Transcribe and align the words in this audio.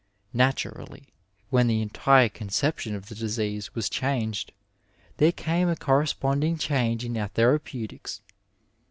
Naturally, 0.33 1.09
when 1.51 1.67
the 1.67 1.79
entire 1.83 2.27
conception 2.27 2.95
of 2.95 3.07
the 3.07 3.13
disease 3.13 3.75
was 3.75 3.87
changed, 3.87 4.51
there 5.17 5.31
came 5.31 5.69
a 5.69 5.75
corresponding 5.75 6.57
change 6.57 7.05
in 7.05 7.15
our 7.17 7.27
therapeutics. 7.27 8.21